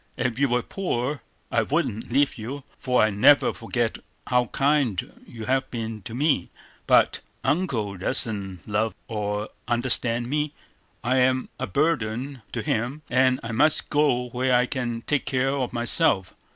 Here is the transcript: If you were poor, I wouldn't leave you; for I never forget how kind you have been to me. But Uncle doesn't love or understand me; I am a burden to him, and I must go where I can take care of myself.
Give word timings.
If 0.17 0.39
you 0.39 0.49
were 0.49 0.63
poor, 0.63 1.21
I 1.51 1.61
wouldn't 1.61 2.11
leave 2.11 2.35
you; 2.35 2.63
for 2.79 3.03
I 3.03 3.11
never 3.11 3.53
forget 3.53 3.99
how 4.25 4.45
kind 4.45 5.13
you 5.27 5.45
have 5.45 5.69
been 5.69 6.01
to 6.01 6.15
me. 6.15 6.49
But 6.87 7.19
Uncle 7.43 7.97
doesn't 7.97 8.67
love 8.67 8.95
or 9.07 9.49
understand 9.67 10.27
me; 10.27 10.53
I 11.03 11.17
am 11.17 11.49
a 11.59 11.67
burden 11.67 12.41
to 12.51 12.63
him, 12.63 13.03
and 13.11 13.39
I 13.43 13.51
must 13.51 13.91
go 13.91 14.29
where 14.29 14.55
I 14.55 14.65
can 14.65 15.03
take 15.03 15.25
care 15.27 15.49
of 15.55 15.71
myself. 15.71 16.33